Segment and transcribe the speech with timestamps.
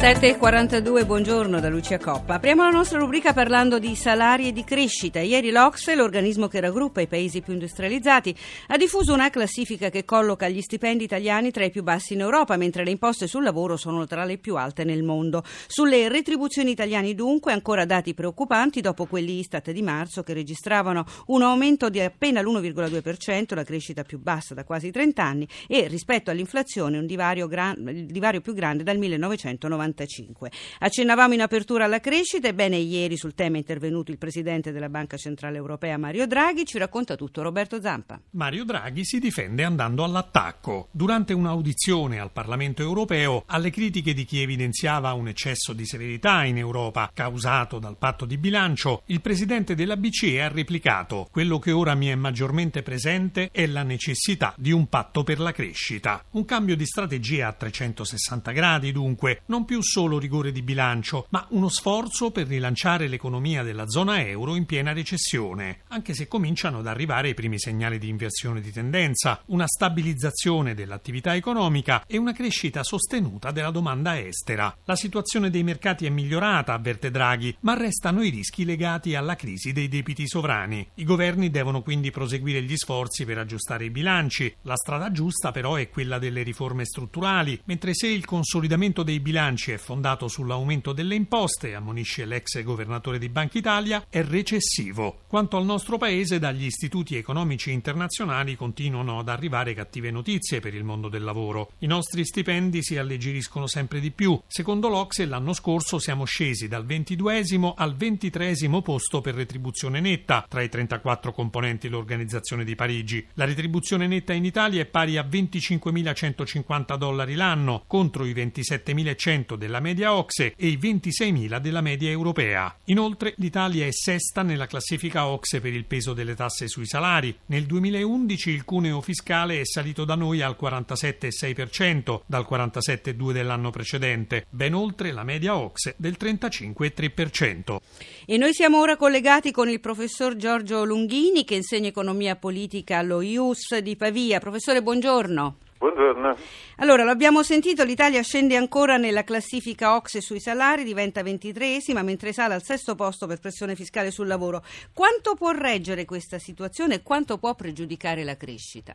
[0.00, 2.36] 7.42, buongiorno da Lucia Coppa.
[2.36, 5.20] Apriamo la nostra rubrica parlando di salari e di crescita.
[5.20, 8.34] Ieri l'Ocse, l'organismo che raggruppa i paesi più industrializzati,
[8.68, 12.56] ha diffuso una classifica che colloca gli stipendi italiani tra i più bassi in Europa,
[12.56, 15.44] mentre le imposte sul lavoro sono tra le più alte nel mondo.
[15.66, 21.42] Sulle retribuzioni italiane dunque ancora dati preoccupanti dopo quelli Istat di marzo che registravano un
[21.42, 26.96] aumento di appena l'1,2%, la crescita più bassa da quasi 30 anni, e rispetto all'inflazione
[26.96, 29.88] un divario, gran, divario più grande dal 1990.
[29.90, 30.50] 1995.
[30.78, 35.16] Accennavamo in apertura alla crescita, ebbene ieri sul tema è intervenuto il presidente della Banca
[35.16, 38.20] Centrale Europea Mario Draghi, ci racconta tutto Roberto Zampa.
[38.30, 40.88] Mario Draghi si difende andando all'attacco.
[40.90, 46.58] Durante un'audizione al Parlamento Europeo, alle critiche di chi evidenziava un eccesso di severità in
[46.58, 51.94] Europa causato dal patto di bilancio, il presidente della BCE ha replicato: "Quello che ora
[51.94, 56.24] mi è maggiormente presente è la necessità di un patto per la crescita".
[56.30, 61.46] Un cambio di strategia a 360 gradi, dunque, non più solo rigore di bilancio, ma
[61.50, 66.86] uno sforzo per rilanciare l'economia della zona euro in piena recessione, anche se cominciano ad
[66.86, 72.82] arrivare i primi segnali di inversione di tendenza, una stabilizzazione dell'attività economica e una crescita
[72.82, 74.76] sostenuta della domanda estera.
[74.84, 79.72] La situazione dei mercati è migliorata, avverte Draghi, ma restano i rischi legati alla crisi
[79.72, 80.86] dei debiti sovrani.
[80.94, 84.54] I governi devono quindi proseguire gli sforzi per aggiustare i bilanci.
[84.62, 89.69] La strada giusta però è quella delle riforme strutturali, mentre se il consolidamento dei bilanci
[89.72, 95.20] è fondato sull'aumento delle imposte, ammonisce l'ex governatore di Banca Italia, è recessivo.
[95.26, 100.84] Quanto al nostro paese, dagli istituti economici internazionali continuano ad arrivare cattive notizie per il
[100.84, 101.72] mondo del lavoro.
[101.78, 104.40] I nostri stipendi si alleggeriscono sempre di più.
[104.46, 107.42] Secondo l'Ocse, l'anno scorso siamo scesi dal 22
[107.76, 113.26] al 23 posto per retribuzione netta tra i 34 componenti dell'Organizzazione di Parigi.
[113.34, 119.78] La retribuzione netta in Italia è pari a 25.150 dollari l'anno contro i 27.100 della
[119.78, 122.74] media OXE e i 26.000 della media europea.
[122.86, 127.36] Inoltre l'Italia è sesta nella classifica OXE per il peso delle tasse sui salari.
[127.46, 134.46] Nel 2011 il cuneo fiscale è salito da noi al 47,6% dal 47,2% dell'anno precedente,
[134.48, 137.76] ben oltre la media OXE del 35,3%.
[138.24, 143.20] E noi siamo ora collegati con il professor Giorgio Lunghini che insegna economia politica allo
[143.20, 144.40] IUS di Pavia.
[144.40, 145.56] Professore, buongiorno.
[145.80, 146.36] Buongiorno.
[146.76, 152.52] Allora, l'abbiamo sentito, l'Italia scende ancora nella classifica OXE sui salari, diventa ventitreesima, mentre sale
[152.52, 154.60] al sesto posto per pressione fiscale sul lavoro.
[154.92, 158.92] Quanto può reggere questa situazione e quanto può pregiudicare la crescita?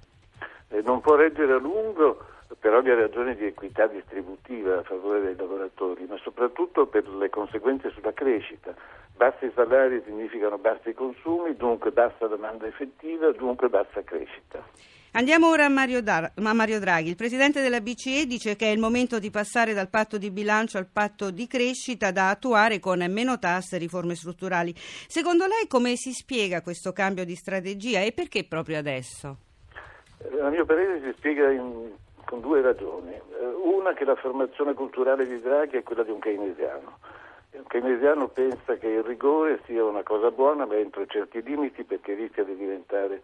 [0.68, 2.24] Eh, non può reggere a lungo
[2.60, 7.90] per ovvie ragioni di equità distributiva a favore dei lavoratori, ma soprattutto per le conseguenze
[7.96, 8.76] sulla crescita.
[9.16, 14.64] Bassi salari significano bassi consumi, dunque bassa domanda effettiva, dunque bassa crescita.
[15.18, 17.08] Andiamo ora a Mario, Dar- a Mario, Draghi.
[17.08, 20.78] Il presidente della BCE dice che è il momento di passare dal patto di bilancio
[20.78, 24.74] al patto di crescita da attuare con meno tasse e riforme strutturali.
[24.76, 29.38] Secondo lei come si spiega questo cambio di strategia e perché proprio adesso?
[30.42, 31.92] A mio parere si spiega in,
[32.26, 33.14] con due ragioni.
[33.14, 37.00] Eh, una che la formazione culturale di Draghi è quella di un keynesiano.
[37.52, 42.16] Un keynesiano pensa che il rigore sia una cosa buona ma entro certi limiti perché
[42.16, 43.22] rischia di diventare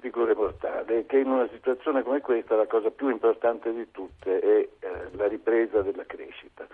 [0.00, 4.68] rigore mortale, che in una situazione come questa la cosa più importante di tutte è
[4.78, 6.66] eh, la ripresa della crescita.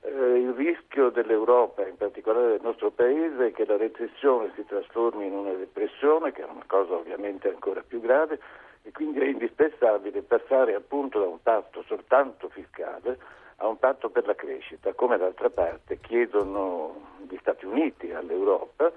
[0.00, 5.26] Eh, il rischio dell'Europa, in particolare del nostro Paese, è che la recessione si trasformi
[5.26, 8.40] in una depressione, che è una cosa ovviamente ancora più grave,
[8.82, 13.18] e quindi è indispensabile passare appunto da un patto soltanto fiscale
[13.56, 18.90] a un patto per la crescita, come d'altra parte chiedono gli Stati Uniti all'Europa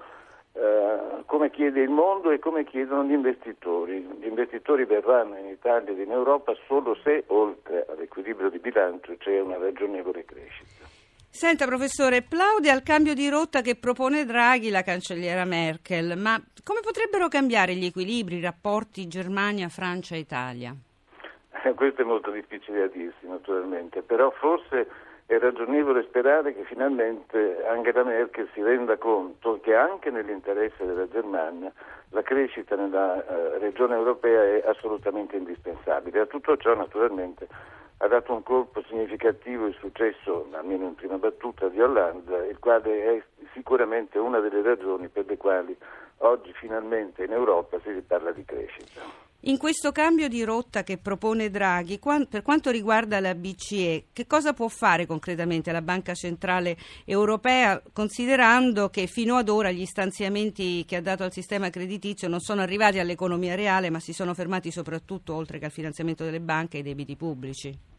[0.56, 4.00] eh, come chiede il mondo e come chiedono gli investitori.
[4.18, 9.38] Gli investitori verranno in Italia ed in Europa solo se, oltre all'equilibrio di bilancio, c'è
[9.40, 10.86] una ragionevole crescita.
[11.28, 16.80] Senta professore, plaude al cambio di rotta che propone Draghi la cancelliera Merkel, ma come
[16.80, 20.74] potrebbero cambiare gli equilibri, i rapporti Germania, Francia, Italia?
[21.64, 24.88] Eh, questo è molto difficile da dirsi naturalmente, però forse
[25.26, 31.72] è ragionevole sperare che finalmente Angela Merkel si renda conto che anche nell'interesse della Germania
[32.10, 36.20] la crescita nella eh, regione europea è assolutamente indispensabile.
[36.20, 37.48] A tutto ciò naturalmente
[37.98, 43.16] ha dato un colpo significativo il successo, almeno in prima battuta, di Hollande, il quale
[43.16, 43.22] è
[43.52, 45.76] sicuramente una delle ragioni per le quali
[46.18, 49.25] oggi finalmente in Europa si parla di crescita.
[49.40, 54.54] In questo cambio di rotta che propone Draghi, per quanto riguarda la BCE, che cosa
[54.54, 60.96] può fare concretamente la Banca Centrale Europea, considerando che fino ad ora gli stanziamenti che
[60.96, 65.34] ha dato al sistema creditizio non sono arrivati all'economia reale, ma si sono fermati soprattutto,
[65.34, 67.95] oltre che al finanziamento delle banche, ai debiti pubblici?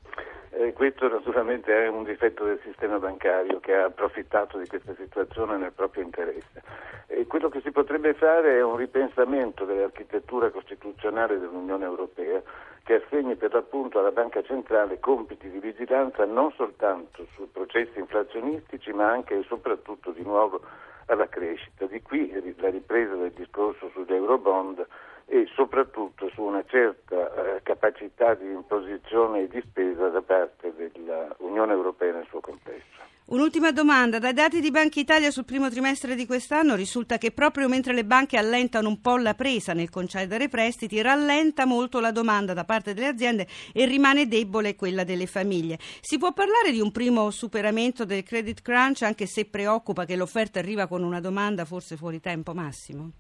[0.60, 5.56] Eh, questo naturalmente è un difetto del sistema bancario che ha approfittato di questa situazione
[5.56, 6.64] nel proprio interesse.
[7.06, 12.42] E quello che si potrebbe fare è un ripensamento dell'architettura costituzionale dell'Unione Europea
[12.82, 18.92] che assegni per l'appunto alla Banca Centrale compiti di vigilanza non soltanto sui processi inflazionistici
[18.94, 20.62] ma anche e soprattutto di nuovo
[21.06, 21.86] alla crescita.
[21.86, 24.84] Di qui la ripresa del discorso sugli Eurobond
[25.30, 31.74] e soprattutto su una certa eh, capacità di imposizione e di spesa da parte dell'Unione
[31.74, 32.96] Europea nel suo complesso.
[33.28, 34.20] Un'ultima domanda.
[34.20, 38.06] Dai dati di Banca Italia sul primo trimestre di quest'anno risulta che proprio mentre le
[38.06, 42.94] banche allentano un po' la presa nel concedere prestiti, rallenta molto la domanda da parte
[42.94, 45.78] delle aziende e rimane debole quella delle famiglie.
[46.00, 50.60] Si può parlare di un primo superamento del credit crunch anche se preoccupa che l'offerta
[50.60, 53.12] arriva con una domanda forse fuori tempo massimo?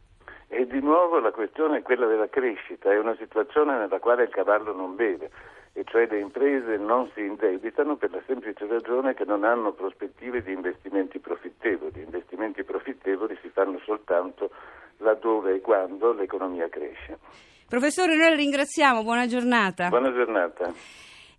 [0.49, 4.29] E di nuovo la questione è quella della crescita, è una situazione nella quale il
[4.29, 5.29] cavallo non beve,
[5.73, 10.41] e cioè le imprese non si indebitano per la semplice ragione che non hanno prospettive
[10.41, 12.01] di investimenti profittevoli.
[12.01, 14.49] Investimenti profittevoli si fanno soltanto
[14.97, 17.19] laddove e quando l'economia cresce.
[17.67, 19.89] Professore, noi la ringraziamo, buona giornata.
[19.89, 20.71] Buona giornata.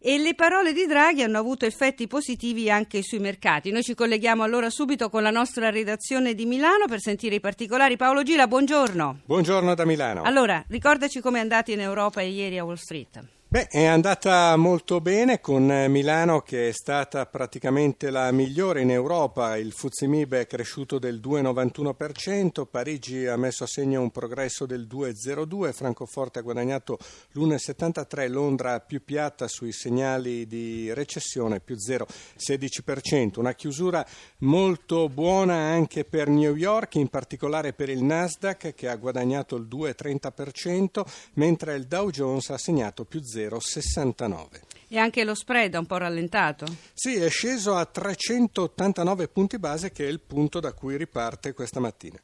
[0.01, 3.73] E le parole di Draghi hanno avuto effetti positivi anche sui mercati.
[3.73, 7.97] Noi ci colleghiamo allora subito con la nostra redazione di Milano per sentire i particolari.
[7.97, 9.23] Paolo Gila, buongiorno.
[9.25, 10.23] Buongiorno da Milano.
[10.23, 13.38] Allora, ricordaci come è andati in Europa ieri a Wall Street.
[13.51, 19.57] Beh, è andata molto bene con Milano che è stata praticamente la migliore in Europa,
[19.57, 25.73] il Fuzimib è cresciuto del 2,91%, Parigi ha messo a segno un progresso del 2,02%,
[25.73, 26.99] Francoforte ha guadagnato
[27.33, 34.07] l'1,73%, Londra più piatta sui segnali di recessione più 0,16%, una chiusura
[34.41, 39.67] molto buona anche per New York, in particolare per il Nasdaq che ha guadagnato il
[39.67, 41.03] 2,30%,
[41.37, 43.37] mentre il Dow Jones ha segnato più 0,16%.
[43.47, 44.61] 0,69.
[44.89, 46.65] E anche lo spread ha un po' rallentato?
[46.95, 51.79] Sì, è sceso a 389 punti base, che è il punto da cui riparte questa
[51.79, 52.19] mattina.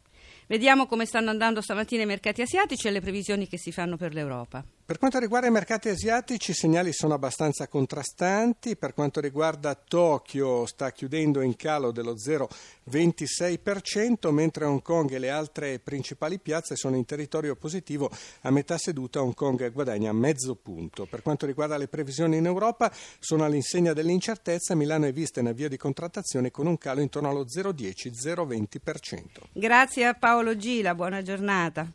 [0.46, 4.14] Vediamo come stanno andando stamattina i mercati asiatici e le previsioni che si fanno per
[4.14, 4.64] l'Europa.
[4.86, 8.76] Per quanto riguarda i mercati asiatici, i segnali sono abbastanza contrastanti.
[8.76, 15.30] Per quanto riguarda Tokyo, sta chiudendo in calo dello 0,26%, mentre Hong Kong e le
[15.30, 18.10] altre principali piazze sono in territorio positivo.
[18.42, 21.06] A metà seduta Hong Kong guadagna mezzo punto.
[21.06, 24.74] Per quanto riguarda le previsioni in Europa, sono all'insegna dell'incertezza.
[24.74, 29.44] Milano è vista in avvio di contrattazione con un calo intorno allo 0,10-0,20%.
[29.50, 31.90] Grazie a Paolo Gila, buona giornata.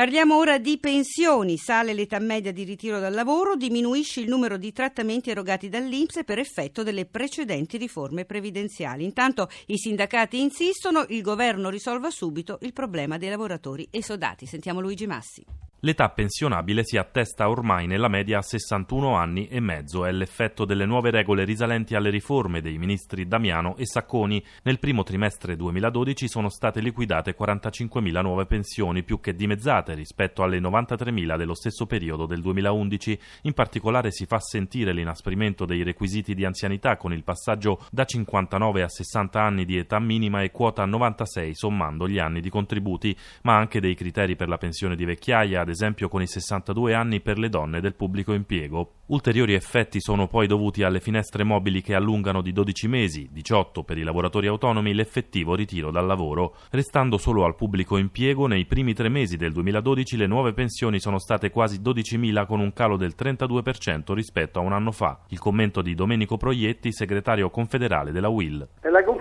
[0.00, 1.58] Parliamo ora di pensioni.
[1.58, 6.38] Sale l'età media di ritiro dal lavoro, diminuisce il numero di trattamenti erogati dall'Inps per
[6.38, 9.04] effetto delle precedenti riforme previdenziali.
[9.04, 14.46] Intanto i sindacati insistono, il governo risolva subito il problema dei lavoratori esodati.
[14.46, 15.44] Sentiamo Luigi Massi.
[15.82, 20.04] L'età pensionabile si attesta ormai nella media a 61 anni e mezzo.
[20.04, 24.44] È l'effetto delle nuove regole risalenti alle riforme dei ministri Damiano e Sacconi.
[24.64, 30.60] Nel primo trimestre 2012 sono state liquidate 45.000 nuove pensioni, più che dimezzate rispetto alle
[30.60, 33.18] 93.000 dello stesso periodo del 2011.
[33.44, 38.82] In particolare si fa sentire l'inasprimento dei requisiti di anzianità con il passaggio da 59
[38.82, 43.56] a 60 anni di età minima e quota 96 sommando gli anni di contributi, ma
[43.56, 47.48] anche dei criteri per la pensione di vecchiaia esempio con i 62 anni per le
[47.48, 48.96] donne del pubblico impiego.
[49.06, 53.98] Ulteriori effetti sono poi dovuti alle finestre mobili che allungano di 12 mesi, 18 per
[53.98, 56.56] i lavoratori autonomi, l'effettivo ritiro dal lavoro.
[56.70, 61.18] Restando solo al pubblico impiego, nei primi tre mesi del 2012 le nuove pensioni sono
[61.18, 65.20] state quasi 12.000 con un calo del 32% rispetto a un anno fa.
[65.28, 68.68] Il commento di Domenico Proietti, segretario confederale della WIL.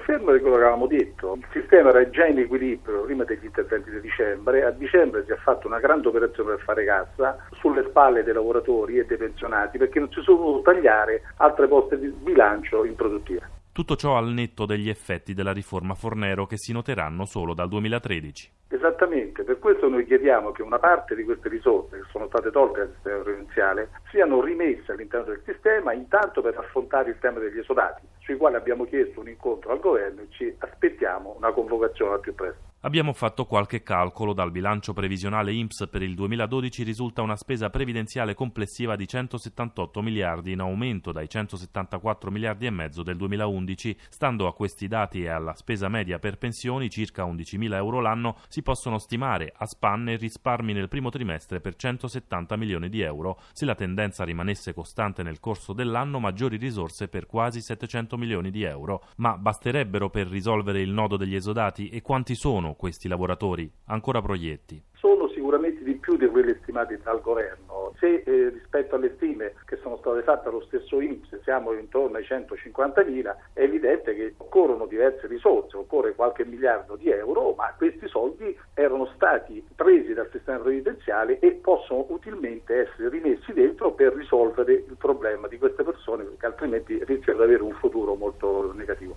[0.09, 1.35] Conferma di quello che avevamo detto.
[1.35, 4.65] Il sistema era già in equilibrio prima degli interventi di dicembre.
[4.65, 8.97] A dicembre si è fatto una grande operazione per fare cassa sulle spalle dei lavoratori
[8.97, 13.47] e dei pensionati perché non si sono voluti tagliare altre poste di bilancio improduttive.
[13.71, 18.51] Tutto ciò al netto degli effetti della riforma Fornero che si noteranno solo dal 2013.
[18.69, 22.79] Esattamente, per questo noi chiediamo che una parte di queste risorse che sono state tolte
[22.79, 28.01] dal sistema previdenziale siano rimesse all'interno del sistema, intanto per affrontare il tema degli esodati,
[28.29, 32.35] sui quali abbiamo chiesto un incontro al governo e ci aspettiamo una convocazione al più
[32.35, 32.68] presto.
[32.83, 34.31] Abbiamo fatto qualche calcolo.
[34.31, 40.53] Dal bilancio previsionale INPS per il 2012 risulta una spesa previdenziale complessiva di 178 miliardi
[40.53, 43.97] in aumento dai 174 miliardi e mezzo del 2011.
[44.07, 48.61] Stando a questi dati e alla spesa media per pensioni, circa 11.000 euro l'anno, si
[48.61, 53.41] possono stimare a spanne risparmi nel primo trimestre per 170 milioni di euro.
[53.51, 58.63] Se la tendenza rimanesse costante nel corso dell'anno, maggiori risorse per quasi 700 milioni di
[58.63, 59.03] euro.
[59.17, 63.71] Ma basterebbero per risolvere il nodo degli esodati e quanti sono sono questi lavoratori?
[63.85, 64.81] Ancora proietti?
[64.93, 67.93] Sono sicuramente di più di quelli stimati dal governo.
[67.99, 72.23] Se eh, rispetto alle stime che sono state fatte allo stesso INPS siamo intorno ai
[72.23, 78.55] 150.000, è evidente che occorrono diverse risorse, occorre qualche miliardo di euro, ma questi soldi
[78.73, 84.95] erano stati presi dal sistema previdenziale e possono utilmente essere rimessi dentro per risolvere il
[84.97, 89.15] problema di queste persone, perché altrimenti rischiano di avere un futuro molto negativo.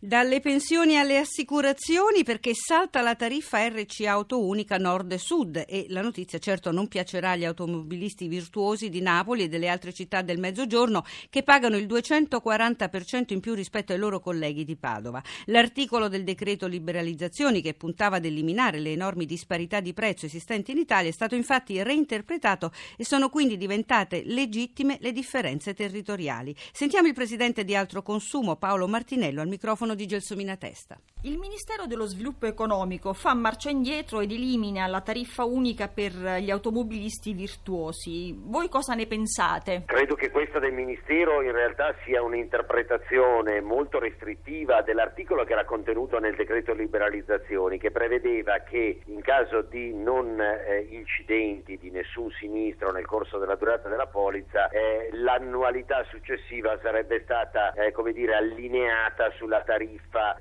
[0.00, 5.86] Dalle pensioni alle assicurazioni perché salta la tariffa RC Auto Unica Nord e Sud e
[5.88, 10.38] la notizia certo non piacerà agli automobilisti virtuosi di Napoli e delle altre città del
[10.38, 15.20] Mezzogiorno che pagano il 240% in più rispetto ai loro colleghi di Padova.
[15.46, 20.78] L'articolo del decreto liberalizzazioni che puntava ad eliminare le enormi disparità di prezzo esistenti in
[20.78, 26.54] Italia è stato infatti reinterpretato e sono quindi diventate legittime le differenze territoriali.
[26.70, 30.98] Sentiamo il presidente di Altro Consumo Paolo Martinello al microfono microfono di Gelsomina Testa.
[31.22, 36.50] Il Ministero dello Sviluppo Economico fa marcia indietro ed elimina la tariffa unica per gli
[36.50, 38.36] automobilisti virtuosi.
[38.38, 39.82] Voi cosa ne pensate?
[39.86, 46.18] Credo che questa del Ministero in realtà sia un'interpretazione molto restrittiva dell'articolo che era contenuto
[46.18, 52.92] nel decreto liberalizzazioni che prevedeva che in caso di non eh, incidenti di nessun sinistro
[52.92, 59.32] nel corso della durata della polizza eh, l'annualità successiva sarebbe stata eh, come dire allineata
[59.36, 59.77] sulla tariffa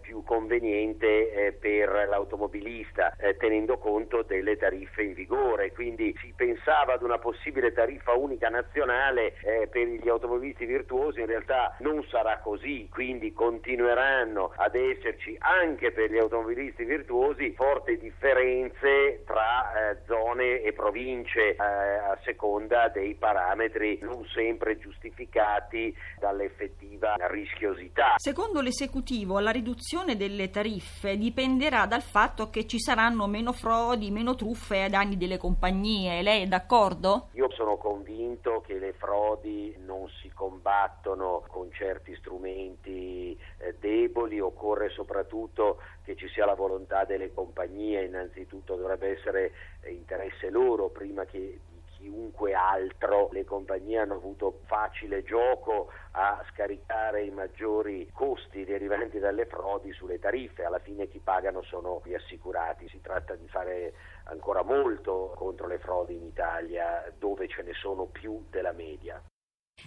[0.02, 5.72] più conveniente eh, per l'automobilista, eh, tenendo conto delle tariffe in vigore.
[5.74, 11.26] Quindi si pensava ad una possibile tariffa unica nazionale eh, per gli automobilisti virtuosi, in
[11.28, 19.24] realtà non sarà così, quindi continueranno ad esserci anche per gli automobilisti virtuosi forti differenze
[19.26, 28.14] tra eh, zone e province eh, a seconda dei parametri non sempre giustificati dall'effettiva rischiosità.
[28.18, 34.10] Secondo l'esecutivo motivo la riduzione delle tariffe dipenderà dal fatto che ci saranno meno frodi,
[34.10, 36.22] meno truffe ai danni delle compagnie.
[36.22, 37.28] Lei è d'accordo?
[37.34, 44.90] Io sono convinto che le frodi non si combattono con certi strumenti eh, deboli, occorre
[44.90, 51.26] soprattutto che ci sia la volontà delle compagnie, innanzitutto dovrebbe essere eh, interesse loro prima
[51.26, 51.60] che
[51.98, 53.30] chiunque altro.
[53.32, 60.20] Le compagnie hanno avuto facile gioco a scaricare i maggiori costi derivanti dalle frodi sulle
[60.20, 62.88] tariffe, alla fine chi pagano sono gli assicurati.
[62.88, 63.94] Si tratta di fare
[64.26, 69.22] ancora molto contro le frodi in Italia dove ce ne sono più della media.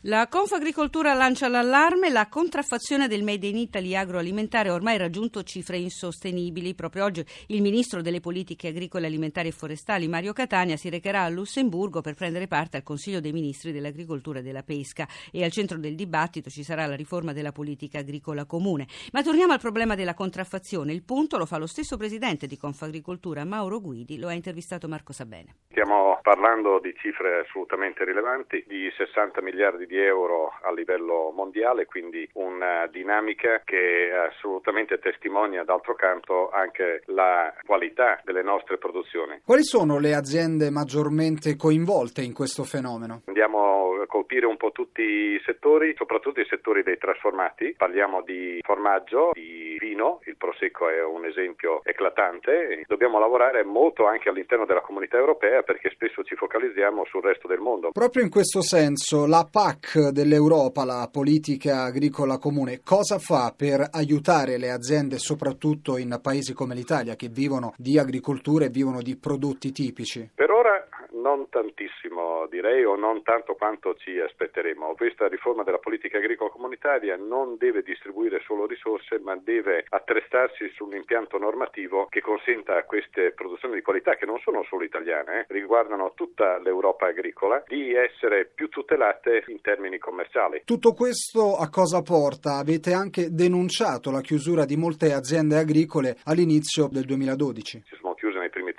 [0.04, 5.76] La Confagricoltura lancia l'allarme, la contraffazione del Made in Italy agroalimentare ha ormai raggiunto cifre
[5.76, 6.74] insostenibili.
[6.74, 11.28] Proprio oggi il ministro delle politiche agricole, alimentari e forestali Mario Catania si recherà a
[11.28, 15.76] Lussemburgo per prendere parte al Consiglio dei ministri dell'agricoltura e della pesca e al centro
[15.76, 18.86] del dibattito ci sarà la riforma della politica agricola comune.
[19.12, 20.94] Ma torniamo al problema della contraffazione.
[20.94, 25.12] Il punto lo fa lo stesso presidente di Confagricoltura Mauro Guidi, lo ha intervistato Marco
[25.12, 25.56] Sabene.
[25.68, 32.28] Stiamo parlando di cifre assolutamente rilevanti, di 60 miliardi di euro a livello mondiale, quindi
[32.34, 39.40] una dinamica che assolutamente testimonia d'altro canto anche la qualità delle nostre produzioni.
[39.44, 43.22] Quali sono le aziende maggiormente coinvolte in questo fenomeno?
[43.26, 47.74] Andiamo a colpire un po' tutti i settori, soprattutto i settori dei trasformati.
[47.76, 52.82] Parliamo di formaggio, di vino, il prosecco è un esempio eclatante.
[52.86, 57.60] Dobbiamo lavorare molto anche all'interno della comunità europea perché spesso ci focalizziamo sul resto del
[57.60, 57.90] mondo.
[57.92, 59.69] Proprio in questo senso la PAC
[60.12, 66.74] dell'Europa, la politica agricola comune, cosa fa per aiutare le aziende soprattutto in paesi come
[66.74, 70.30] l'Italia che vivono di agricoltura e vivono di prodotti tipici?
[70.34, 70.86] Per ora
[71.20, 74.94] non tantissimo direi o non tanto quanto ci aspetteremo.
[74.94, 80.84] Questa riforma della politica agricola comunitaria non deve distribuire solo risorse ma deve attrestarsi su
[80.84, 85.40] un impianto normativo che consenta a queste produzioni di qualità che non sono solo italiane,
[85.40, 90.62] eh, riguardano tutta l'Europa agricola, di essere più tutelate in termini commerciali.
[90.64, 92.56] Tutto questo a cosa porta?
[92.56, 97.82] Avete anche denunciato la chiusura di molte aziende agricole all'inizio del 2012.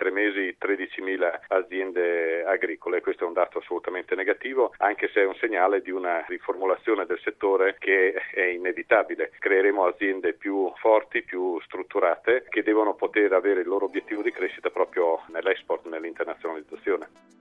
[0.01, 3.01] Tre mesi 13.000 aziende agricole.
[3.01, 7.19] Questo è un dato assolutamente negativo, anche se è un segnale di una riformulazione del
[7.23, 9.31] settore che è inevitabile.
[9.37, 14.71] Creeremo aziende più forti, più strutturate, che devono poter avere il loro obiettivo di crescita
[14.71, 17.40] proprio nell'export, nell'internazionalizzazione.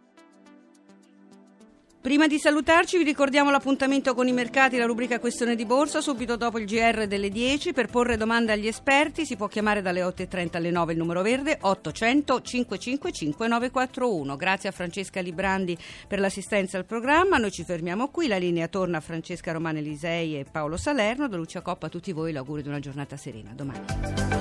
[2.03, 6.37] Prima di salutarci vi ricordiamo l'appuntamento con i mercati, la rubrica questione di borsa, subito
[6.37, 7.75] dopo il GR delle 10.
[7.75, 11.59] Per porre domande agli esperti si può chiamare dalle 8.30 alle 9 il numero verde
[11.61, 14.37] 800 555 941.
[14.37, 15.77] Grazie a Francesca Librandi
[16.09, 17.37] per l'assistenza al programma.
[17.37, 21.29] Noi ci fermiamo qui, la linea torna a Francesca Romane Elisei e Paolo Salerno.
[21.29, 23.51] Da Lucia Coppa a tutti voi l'augurio di una giornata serena.
[23.53, 24.40] Domani.